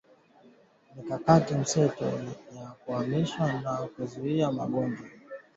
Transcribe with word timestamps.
mikakati 0.95 1.53
mseto 1.55 2.05
ya 2.55 2.69
kuhamasisha 2.85 3.61
na 3.61 3.71
kuzuia 3.75 4.51
magonjwa 4.51 5.05